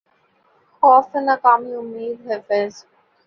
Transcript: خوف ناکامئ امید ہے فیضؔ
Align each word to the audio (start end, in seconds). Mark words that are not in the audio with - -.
خوف 0.75 1.07
ناکامئ 1.27 1.71
امید 1.81 2.17
ہے 2.27 2.37
فیضؔ 2.47 2.73